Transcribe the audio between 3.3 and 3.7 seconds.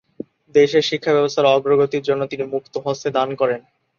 করেন।